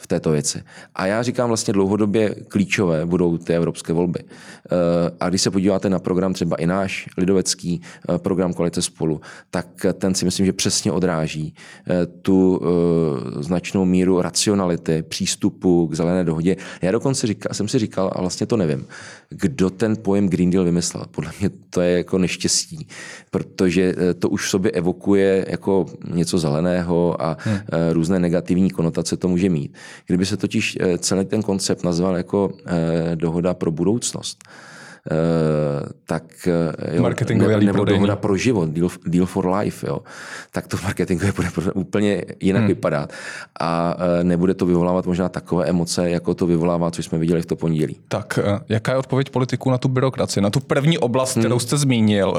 v 0.00 0.06
této 0.06 0.30
věci. 0.30 0.62
A 0.94 1.06
já 1.06 1.22
říkám 1.22 1.48
vlastně 1.48 1.72
dlouhodobě 1.72 2.34
klíčové 2.48 3.06
budou 3.06 3.38
ty 3.38 3.54
evropské 3.54 3.92
volby. 3.92 4.20
Eh, 4.22 5.10
a 5.20 5.28
když 5.28 5.42
se 5.42 5.50
podíváte 5.50 5.90
na 5.90 5.98
program 5.98 6.32
třeba 6.32 6.56
i 6.56 6.66
náš 6.66 7.08
lidovecký 7.16 7.80
eh, 8.08 8.18
program 8.18 8.52
Koalice 8.52 8.82
spolu, 8.82 9.20
tak 9.50 9.66
ten 9.98 10.14
si 10.14 10.24
myslím, 10.24 10.46
že 10.46 10.52
přesně 10.52 10.92
odráží 10.92 11.54
eh, 11.86 12.06
tu 12.06 12.60
značnou 13.40 13.84
míru 13.84 14.20
racionality, 14.20 15.02
přístupu 15.02 15.86
k 15.86 15.94
zelené 15.94 16.24
dohodě. 16.24 16.56
Já 16.82 16.92
dokonce 16.92 17.26
říkal, 17.26 17.54
jsem 17.54 17.68
si 17.68 17.78
říkal, 17.78 18.10
a 18.14 18.20
vlastně 18.20 18.46
to 18.46 18.56
nevím, 18.56 18.86
kdo 19.28 19.70
ten 19.70 19.96
pojem 19.96 20.28
Green 20.28 20.50
Deal 20.50 20.64
vymyslel. 20.64 21.04
Podle 21.10 21.30
mě 21.40 21.50
to 21.70 21.80
je 21.80 21.99
jako 22.00 22.18
neštěstí, 22.18 22.86
protože 23.30 23.94
to 24.18 24.28
už 24.28 24.46
v 24.46 24.50
sobě 24.50 24.70
evokuje 24.70 25.44
jako 25.48 25.86
něco 26.14 26.38
zeleného 26.38 27.22
a 27.22 27.36
hmm. 27.40 27.58
různé 27.92 28.18
negativní 28.18 28.70
konotace 28.70 29.16
to 29.16 29.28
může 29.28 29.48
mít. 29.48 29.74
Kdyby 30.06 30.26
se 30.26 30.36
totiž 30.36 30.78
celý 30.98 31.24
ten 31.24 31.42
koncept 31.42 31.84
nazval 31.84 32.16
jako 32.16 32.52
dohoda 33.14 33.54
pro 33.54 33.70
budoucnost, 33.70 34.44
Eh, 34.50 34.70
tak 36.06 36.48
eh, 36.48 36.96
jo, 36.96 37.10
ne, 37.34 37.60
nebo 37.60 37.84
dohoda 37.84 38.16
pro 38.16 38.36
život, 38.36 38.68
deal, 38.68 38.88
deal 39.06 39.26
for 39.26 39.48
life, 39.48 39.86
jo, 39.86 39.98
tak 40.52 40.66
to 40.66 40.76
marketingově 40.82 41.32
bude 41.32 41.48
úplně 41.74 42.22
jinak 42.40 42.60
hmm. 42.60 42.68
vypadat 42.68 43.12
a 43.60 43.96
eh, 43.98 44.24
nebude 44.24 44.54
to 44.54 44.66
vyvolávat 44.66 45.06
možná 45.06 45.28
takové 45.28 45.66
emoce, 45.66 46.10
jako 46.10 46.34
to 46.34 46.46
vyvolává, 46.46 46.90
co 46.90 47.02
jsme 47.02 47.18
viděli 47.18 47.42
v 47.42 47.46
to 47.46 47.56
pondělí. 47.56 47.96
Tak 48.08 48.38
jaká 48.68 48.92
je 48.92 48.98
odpověď 48.98 49.30
politiků 49.30 49.70
na 49.70 49.78
tu 49.78 49.88
byrokracii, 49.88 50.42
na 50.42 50.50
tu 50.50 50.60
první 50.60 50.98
oblast, 50.98 51.30
kterou 51.30 51.54
hmm. 51.54 51.60
jste 51.60 51.76
zmínil? 51.76 52.34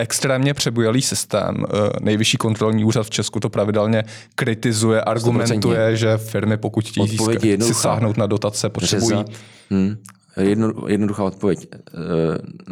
extrémně 0.00 0.54
přebujelý 0.54 1.02
systém. 1.02 1.64
Nejvyšší 2.00 2.36
kontrolní 2.36 2.84
úřad 2.84 3.06
v 3.06 3.10
Česku 3.10 3.40
to 3.40 3.48
pravidelně 3.48 4.04
kritizuje, 4.34 5.00
argumentuje, 5.00 5.90
100%. 5.90 5.92
že 5.92 6.16
firmy, 6.16 6.56
pokud 6.56 6.88
chtějí 6.88 7.62
si 7.62 7.74
sáhnout 7.74 8.16
na 8.16 8.26
dotace, 8.26 8.68
potřebují. 8.68 9.24
Hmm. 9.70 9.96
Jedno, 10.40 10.72
jednoduchá 10.88 11.24
odpověď. 11.24 11.68
Eh, 11.72 11.82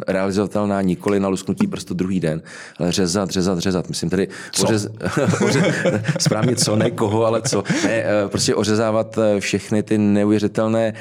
realizovatelná 0.07 0.81
nikoli 0.81 1.19
na 1.19 1.27
lusknutí 1.27 1.67
prstu 1.67 1.93
druhý 1.93 2.19
den, 2.19 2.41
ale 2.79 2.91
řezat, 2.91 3.29
řezat, 3.29 3.59
řezat. 3.59 3.89
Myslím 3.89 4.09
tedy 4.09 4.27
ořez, 4.63 4.87
ořez, 5.45 5.63
správně 6.19 6.55
co, 6.55 6.75
ne 6.75 6.91
koho, 6.91 7.25
ale 7.25 7.41
co. 7.41 7.63
Ne, 7.83 7.91
eh, 7.91 8.27
prostě 8.27 8.55
ořezávat 8.55 9.17
eh, 9.17 9.39
všechny 9.39 9.83
ty 9.83 9.97
neuvěřitelné 9.97 10.93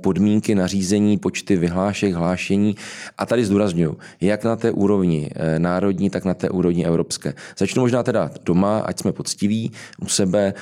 podmínky, 0.00 0.54
nařízení, 0.54 1.18
počty 1.18 1.56
vyhlášek, 1.56 2.14
hlášení. 2.14 2.76
A 3.18 3.26
tady 3.26 3.44
zdůraznuju, 3.44 3.98
jak 4.20 4.44
na 4.44 4.56
té 4.56 4.70
úrovni 4.70 5.30
národní, 5.58 6.10
tak 6.10 6.24
na 6.24 6.34
té 6.34 6.50
úrovni 6.50 6.86
evropské. 6.86 7.34
Začnu 7.58 7.82
možná 7.82 8.02
teda 8.02 8.30
doma, 8.44 8.78
ať 8.78 8.98
jsme 8.98 9.12
poctiví 9.12 9.72
u 10.00 10.08
sebe. 10.08 10.54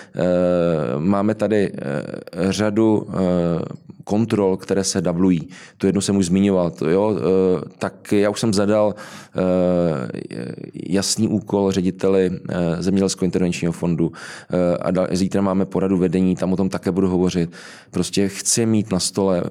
Máme 0.99 1.35
tady 1.35 1.73
řadu 2.51 3.07
kontrol, 4.07 4.57
které 4.57 4.85
se 4.85 5.01
dublují. 5.01 5.49
To 5.79 5.87
jedno 5.87 6.01
jsem 6.01 6.17
už 6.17 6.27
zmiňoval. 6.27 6.71
To, 6.71 6.91
jo, 6.91 7.17
eh, 7.19 7.69
tak 7.79 8.13
já 8.13 8.31
už 8.31 8.41
jsem 8.41 8.55
zadal 8.55 8.95
eh, 8.95 9.43
jasný 10.75 11.29
úkol 11.29 11.73
řediteli 11.73 12.31
eh, 12.31 12.83
Zemědělského 12.83 13.25
intervenčního 13.25 13.73
fondu 13.73 14.13
a 14.81 15.17
zítra 15.17 15.43
máme 15.43 15.67
poradu 15.67 15.97
vedení, 15.97 16.37
tam 16.37 16.53
o 16.53 16.57
tom 16.57 16.69
také 16.69 16.91
budu 16.91 17.09
hovořit. 17.09 17.51
Prostě 17.91 18.29
chci 18.29 18.67
mít 18.67 18.93
na 18.93 19.01
stole, 19.01 19.43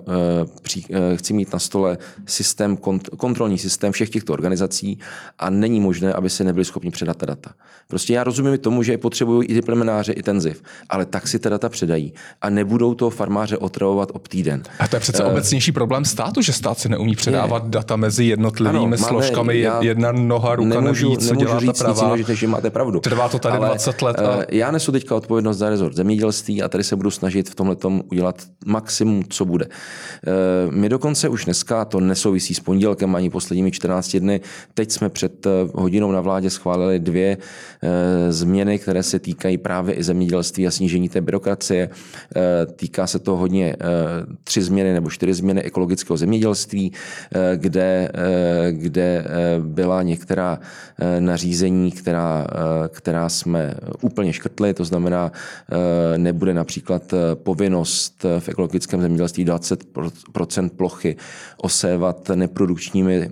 chci 1.15 1.33
mít 1.33 1.53
na 1.53 1.59
stole 1.59 1.97
systém, 2.25 2.77
kontrolní 3.17 3.57
systém 3.57 3.91
všech 3.91 4.09
těchto 4.09 4.33
organizací 4.33 4.99
a 5.39 5.49
není 5.49 5.79
možné, 5.79 6.13
aby 6.13 6.29
se 6.29 6.43
nebyli 6.43 6.65
schopni 6.65 6.91
předat 6.91 7.17
ta 7.17 7.25
data. 7.25 7.51
Prostě 7.87 8.13
já 8.13 8.23
rozumím 8.23 8.57
tomu, 8.57 8.83
že 8.83 8.97
potřebují 8.97 9.47
i 9.47 9.61
plemenáře, 9.61 10.13
i 10.13 10.23
ten 10.23 10.41
ZIV, 10.41 10.63
ale 10.89 11.05
tak 11.05 11.27
si 11.27 11.39
ta 11.39 11.49
data 11.49 11.69
předají 11.69 12.13
a 12.41 12.49
nebudou 12.49 12.93
to 12.93 13.09
farmáře 13.09 13.57
otravovat 13.57 14.11
o 14.13 14.19
týden. 14.19 14.44
A 14.79 14.87
to 14.87 14.95
je 14.95 14.99
přece 14.99 15.23
uh, 15.23 15.31
obecnější 15.31 15.71
problém 15.71 16.05
státu, 16.05 16.41
že 16.41 16.53
stát 16.53 16.79
si 16.79 16.89
neumí 16.89 17.15
předávat 17.15 17.63
je. 17.63 17.69
data 17.69 17.95
mezi 17.95 18.25
jednotlivými 18.25 18.97
ano, 18.97 19.07
složkami. 19.07 19.59
Já 19.59 19.83
jedna 19.83 20.11
noha, 20.11 20.55
ruka 20.55 20.81
nemůžu, 20.81 21.09
neví, 21.09 21.27
co 21.27 21.35
dělá 21.35 21.59
říct 21.59 21.77
ta 21.77 21.93
pravá. 21.93 22.17
Nic, 22.17 22.27
že 22.27 22.47
máte 22.47 22.69
pravdu. 22.69 22.99
Trvá 22.99 23.29
to 23.29 23.39
tady 23.39 23.57
Ale, 23.57 23.67
20 23.67 24.01
let. 24.01 24.19
A... 24.19 24.35
Uh, 24.35 24.43
já 24.51 24.71
nesu 24.71 24.91
teďka 24.91 25.15
odpovědnost 25.15 25.57
za 25.57 25.69
rezort 25.69 25.95
zemědělství 25.95 26.63
a 26.63 26.69
tady 26.69 26.83
se 26.83 26.95
budu 26.95 27.11
snažit 27.11 27.49
v 27.49 27.55
tomhle 27.55 27.75
udělat 28.11 28.41
maximum, 28.65 29.23
co 29.29 29.45
bude. 29.45 29.65
Uh, 29.65 30.73
my 30.73 30.89
dokonce 30.89 31.29
už 31.29 31.45
dneska, 31.45 31.85
to 31.85 31.99
nesouvisí 31.99 32.53
s 32.53 32.59
pondělkem 32.59 33.15
ani 33.15 33.29
posledními 33.29 33.71
14 33.71 34.15
dny, 34.15 34.41
teď 34.73 34.91
jsme 34.91 35.09
před 35.09 35.47
hodinou 35.73 36.11
na 36.11 36.21
vládě 36.21 36.49
schválili 36.49 36.99
dvě 36.99 37.37
změny, 38.29 38.79
které 38.79 39.03
se 39.03 39.19
týkají 39.19 39.57
právě 39.57 39.95
i 39.95 40.03
zemědělství 40.03 40.67
a 40.67 40.71
snížení 40.71 41.09
té 41.09 41.21
byrokracie. 41.21 41.89
Týká 42.75 43.07
se 43.07 43.19
to 43.19 43.35
hodně 43.35 43.75
tři 44.43 44.61
změny 44.61 44.93
nebo 44.93 45.09
čtyři 45.09 45.33
změny 45.33 45.61
ekologického 45.61 46.17
zemědělství, 46.17 46.91
eh, 47.35 47.57
kde, 47.57 48.11
eh, 48.13 48.71
kde 48.71 49.25
eh, 49.25 49.25
byla 49.59 50.03
některá 50.03 50.59
nařízení, 51.19 51.91
která, 51.91 52.47
která 52.89 53.29
jsme 53.29 53.73
úplně 54.01 54.33
škrtli, 54.33 54.73
to 54.73 54.85
znamená, 54.85 55.31
nebude 56.17 56.53
například 56.53 57.13
povinnost 57.33 58.25
v 58.39 58.49
ekologickém 58.49 59.01
zemědělství 59.01 59.45
20% 59.45 60.69
plochy 60.69 61.15
osévat 61.57 62.29
neprodukčními 62.35 63.29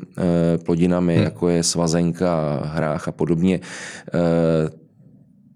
plodinami, 0.65 1.15
hmm. 1.15 1.23
jako 1.23 1.49
je 1.49 1.63
svazenka, 1.63 2.61
hrách 2.65 3.07
a 3.07 3.11
podobně. 3.11 3.59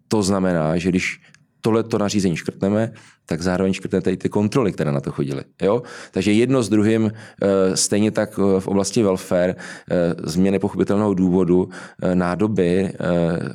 To 0.07 0.23
znamená, 0.23 0.77
že 0.77 0.89
když 0.89 1.21
tohleto 1.61 1.97
nařízení 1.97 2.35
škrtneme, 2.35 2.91
tak 3.27 3.41
zároveň 3.41 3.73
škrtnete 3.73 4.11
i 4.11 4.17
ty 4.17 4.29
kontroly, 4.29 4.71
které 4.71 4.91
na 4.91 5.01
to 5.01 5.11
chodily. 5.11 5.43
Jo? 5.61 5.83
Takže 6.11 6.31
jedno 6.31 6.63
s 6.63 6.69
druhým, 6.69 7.11
eh, 7.11 7.77
stejně 7.77 8.11
tak 8.11 8.39
eh, 8.39 8.59
v 8.59 8.67
oblasti 8.67 9.03
welfare, 9.03 9.55
eh, 9.55 10.15
změny 10.23 10.59
pochopitelného 10.59 11.13
důvodu, 11.13 11.69
nádoby, 12.13 12.91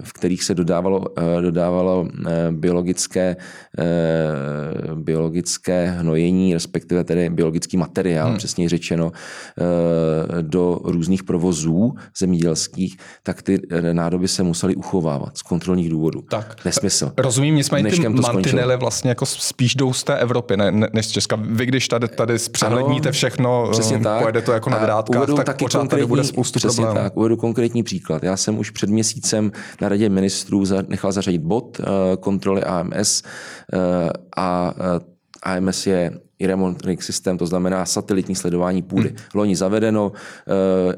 v 0.03 0.13
kterých 0.13 0.45
se 0.45 0.55
dodávalo, 0.55 1.05
dodávalo 1.41 2.09
biologické, 2.51 3.37
biologické 4.95 5.91
hnojení, 5.91 6.55
respektive 6.55 7.05
tedy 7.05 7.31
biologický 7.31 7.77
materiál, 7.77 8.29
hmm. 8.29 8.37
přesněji 8.39 8.69
řečeno, 8.69 9.13
do 10.41 10.81
různých 10.85 11.25
provozů 11.25 11.95
zemědělských, 12.19 12.97
tak 13.23 13.43
ty 13.43 13.61
nádoby 13.93 14.29
se 14.29 14.43
musely 14.43 14.75
uchovávat 14.75 15.39
z 15.39 15.43
kontrolních 15.43 15.91
důvodů. 15.91 16.23
Tak. 16.31 16.65
Nesmysl. 16.65 17.13
Rozumím, 17.19 17.55
nicméně 17.55 17.91
ty 17.97 18.09
mantinely 18.09 18.77
vlastně 18.77 19.09
jako 19.09 19.27
spíš 19.27 19.75
jdou 19.75 19.93
z 19.93 20.05
té 20.05 20.19
Evropy, 20.19 20.57
ne, 20.57 20.71
ne, 20.71 20.89
než 20.93 21.07
z 21.07 21.11
Česka. 21.11 21.39
Vy, 21.41 21.67
když 21.67 21.89
tady, 21.89 22.09
tady 22.09 22.39
zpřehledníte 22.39 23.09
ano, 23.09 23.13
všechno, 23.13 23.69
přesně 23.73 23.97
um, 23.97 24.03
tak. 24.03 24.23
pojede 24.23 24.43
to 24.43 24.53
jako 24.53 24.71
na 24.71 24.79
drátkách, 24.79 25.27
tak 25.37 25.47
taky 25.47 25.65
pořád 25.65 25.89
tady 25.89 26.07
bude 26.07 26.25
spoustu 26.25 26.59
přesně 26.59 26.85
problémů. 26.85 27.05
tak, 27.05 27.17
uvedu 27.17 27.37
konkrétní 27.37 27.83
příklad. 27.83 28.23
Já 28.23 28.37
jsem 28.37 28.59
už 28.59 28.71
před 28.71 28.91
měsícem 28.91 29.53
na 29.81 29.89
radě 29.89 30.09
ministrů 30.09 30.65
za, 30.65 30.83
nechal 30.89 31.13
zařadit 31.13 31.43
bod 31.43 31.81
uh, 31.81 31.87
kontroly 32.21 32.63
AMS 32.65 33.23
uh, 33.23 33.81
a 34.37 34.75
uh, 34.77 35.03
AMS 35.43 35.87
je 35.87 36.13
i 36.39 36.47
remontní 36.47 36.97
systém, 37.01 37.39
to 37.39 37.47
znamená 37.47 37.87
satelitní 37.87 38.35
sledování 38.35 38.83
půdy. 38.83 39.09
Hmm. 39.09 39.17
Loni 39.35 39.57
zavedeno, 39.57 40.13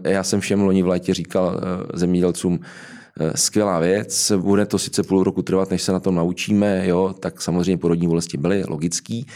já 0.04 0.22
jsem 0.22 0.40
všem 0.40 0.60
loni 0.60 0.82
v 0.82 0.86
létě 0.86 1.14
říkal 1.14 1.60
zemědělcům, 1.94 2.60
Eh, 2.60 3.03
skvělá 3.34 3.78
věc. 3.78 4.32
Bude 4.36 4.66
to 4.66 4.78
sice 4.78 5.02
půl 5.02 5.24
roku 5.24 5.42
trvat, 5.42 5.70
než 5.70 5.82
se 5.82 5.92
na 5.92 6.00
tom 6.00 6.14
naučíme, 6.14 6.86
jo, 6.86 7.14
tak 7.20 7.42
samozřejmě 7.42 7.78
porodní 7.78 8.08
bolesti 8.08 8.36
byly 8.36 8.64
logický, 8.68 9.26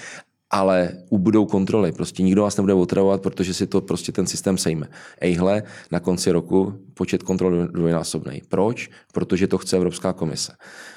ale 0.51 0.93
ubudou 1.11 1.47
kontroly. 1.47 1.93
Prostě 1.93 2.23
nikdo 2.23 2.43
vás 2.43 2.57
nebude 2.57 2.75
otravovat, 2.75 3.23
protože 3.23 3.55
si 3.55 3.67
to 3.67 3.81
prostě 3.81 4.13
ten 4.13 4.27
systém 4.27 4.59
sejme. 4.59 4.89
Ejhle, 5.21 5.63
na 5.93 6.01
konci 6.01 6.31
roku 6.31 6.73
počet 6.95 7.23
kontrol 7.23 7.67
dvojnásobný. 7.67 8.43
Proč? 8.49 8.91
Protože 9.13 9.47
to 9.47 9.59
chce 9.59 9.77
Evropská 9.77 10.13
komise. 10.13 10.53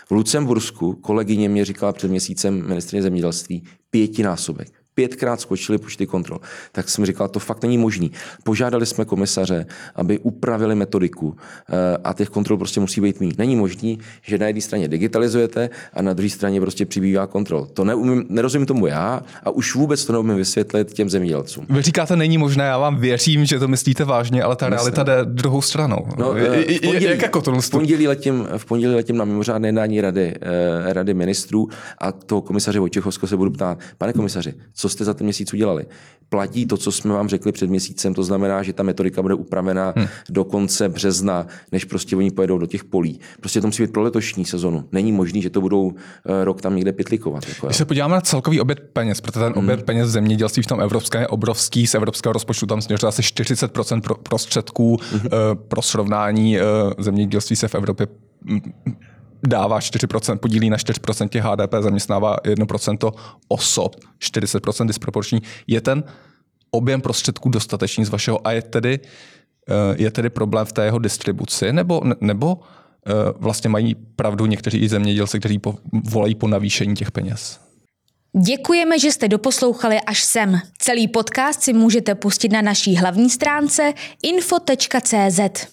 V 0.07 0.11
Lucembursku 0.11 0.93
kolegyně 0.93 1.49
mě 1.49 1.65
říkala 1.65 1.93
před 1.93 2.11
měsícem 2.11 2.67
ministrině 2.67 3.01
zemědělství 3.01 3.63
pětinásobek 3.89 4.80
pětkrát 5.01 5.41
skočily 5.41 5.77
počty 5.77 6.05
kontrol. 6.05 6.39
Tak 6.71 6.89
jsem 6.89 7.05
říkal, 7.05 7.27
to 7.27 7.39
fakt 7.39 7.61
není 7.61 7.77
možný. 7.77 8.11
Požádali 8.43 8.85
jsme 8.85 9.05
komisaře, 9.05 9.65
aby 9.95 10.19
upravili 10.19 10.75
metodiku 10.75 11.35
eh, 11.35 11.97
a 12.03 12.13
těch 12.13 12.29
kontrol 12.29 12.57
prostě 12.57 12.79
musí 12.79 13.01
být 13.01 13.19
mít. 13.19 13.37
Není 13.37 13.55
možný, 13.55 13.99
že 14.21 14.37
na 14.37 14.47
jedné 14.47 14.61
straně 14.61 14.87
digitalizujete 14.87 15.69
a 15.93 16.01
na 16.01 16.13
druhé 16.13 16.29
straně 16.29 16.61
prostě 16.61 16.85
přibývá 16.85 17.27
kontrol. 17.27 17.67
To 17.73 17.83
neumím, 17.83 18.25
nerozumím 18.29 18.65
tomu 18.65 18.87
já 18.87 19.21
a 19.43 19.49
už 19.49 19.75
vůbec 19.75 20.05
to 20.05 20.13
neumím 20.13 20.35
vysvětlit 20.35 20.93
těm 20.93 21.09
zemědělcům. 21.09 21.65
Vy 21.69 21.81
říkáte, 21.81 22.15
není 22.15 22.37
možné, 22.37 22.63
já 22.63 22.77
vám 22.77 22.97
věřím, 22.97 23.45
že 23.45 23.59
to 23.59 23.67
myslíte 23.67 24.03
vážně, 24.03 24.43
ale 24.43 24.55
ta 24.55 24.69
Myslím. 24.69 24.93
realita 24.93 25.03
jde 25.03 25.25
druhou 25.25 25.61
stranou. 25.61 26.07
No, 26.17 26.33
v 26.33 26.81
pondělí, 26.81 27.05
jak 27.05 27.21
jako 27.21 27.41
to 27.41 27.61
v 27.61 27.69
pondělí, 27.69 28.07
letím, 28.07 28.47
v 28.57 28.65
pondělí 28.65 28.95
letím 28.95 29.17
na 29.17 29.25
mimořádné 29.25 29.67
jednání 29.67 30.01
rady, 30.01 30.33
eh, 30.41 30.93
rady 30.93 31.13
ministrů 31.13 31.67
a 31.97 32.11
toho 32.11 32.41
komisaře 32.41 32.79
Vojčechovského 32.79 33.27
se 33.27 33.37
budu 33.37 33.51
ptát, 33.51 33.77
pane 33.97 34.13
komisaři, 34.13 34.53
co 34.73 34.89
jste 34.91 35.05
za 35.05 35.13
ten 35.13 35.25
měsíc 35.25 35.53
udělali. 35.53 35.85
Platí 36.29 36.65
to, 36.65 36.77
co 36.77 36.91
jsme 36.91 37.13
vám 37.13 37.29
řekli 37.29 37.51
před 37.51 37.69
měsícem, 37.69 38.13
to 38.13 38.23
znamená, 38.23 38.63
že 38.63 38.73
ta 38.73 38.83
metodika 38.83 39.21
bude 39.21 39.33
upravena 39.33 39.93
hmm. 39.95 40.07
do 40.29 40.43
konce 40.43 40.89
března, 40.89 41.47
než 41.71 41.85
prostě 41.85 42.15
oni 42.15 42.31
pojedou 42.31 42.57
do 42.57 42.65
těch 42.65 42.83
polí. 42.83 43.19
Prostě 43.39 43.61
to 43.61 43.67
musí 43.67 43.83
být 43.83 43.91
pro 43.91 44.01
letošní 44.01 44.45
sezonu. 44.45 44.85
Není 44.91 45.11
možný, 45.11 45.41
že 45.41 45.49
to 45.49 45.61
budou 45.61 45.93
eh, 45.93 46.45
rok 46.45 46.61
tam 46.61 46.75
někde 46.75 46.91
pitlikovat. 46.91 47.49
Jako, 47.49 47.67
Když 47.67 47.77
se 47.77 47.85
podíváme 47.85 48.15
na 48.15 48.21
celkový 48.21 48.61
oběd 48.61 48.79
peněz, 48.93 49.21
protože 49.21 49.39
ten 49.39 49.53
oběd 49.55 49.79
hmm. 49.79 49.85
peněz 49.85 50.07
v 50.07 50.11
zemědělství 50.11 50.63
v 50.63 50.67
tom 50.67 50.81
evropském 50.81 51.21
je 51.21 51.27
obrovský, 51.27 51.87
z 51.87 51.95
evropského 51.95 52.33
rozpočtu 52.33 52.65
tam 52.65 52.81
směřuje 52.81 53.07
asi 53.07 53.21
40% 53.21 54.01
prostředků 54.23 54.97
hmm. 55.11 55.21
pro 55.67 55.81
srovnání 55.81 56.59
eh, 56.59 56.63
zemědělství 56.97 57.55
se 57.55 57.67
v 57.67 57.75
Evropě 57.75 58.07
dává 59.47 59.79
4%, 59.79 60.37
podílí 60.37 60.69
na 60.69 60.77
4% 60.77 61.41
HDP, 61.41 61.73
zaměstnává 61.79 62.37
1% 62.37 63.11
osob, 63.47 63.95
40% 64.19 64.87
disproporční. 64.87 65.41
Je 65.67 65.81
ten 65.81 66.03
objem 66.71 67.01
prostředků 67.01 67.49
dostatečný 67.49 68.05
z 68.05 68.09
vašeho 68.09 68.47
a 68.47 68.51
je 68.51 68.61
tedy 68.61 68.99
je 69.95 70.11
tedy 70.11 70.29
problém 70.29 70.65
v 70.65 70.73
té 70.73 70.85
jeho 70.85 70.99
distribuci, 70.99 71.73
nebo, 71.73 72.01
nebo 72.21 72.57
vlastně 73.39 73.69
mají 73.69 73.95
pravdu 73.95 74.45
někteří 74.45 74.77
i 74.77 74.89
zemědělci, 74.89 75.39
kteří 75.39 75.59
po, 75.59 75.75
volají 76.09 76.35
po 76.35 76.47
navýšení 76.47 76.95
těch 76.95 77.11
peněz? 77.11 77.59
Děkujeme, 78.45 78.99
že 78.99 79.11
jste 79.11 79.27
doposlouchali 79.27 79.99
až 80.01 80.23
sem. 80.23 80.59
Celý 80.79 81.07
podcast 81.07 81.61
si 81.61 81.73
můžete 81.73 82.15
pustit 82.15 82.51
na 82.51 82.61
naší 82.61 82.95
hlavní 82.95 83.29
stránce 83.29 83.93
info.cz. 84.23 85.67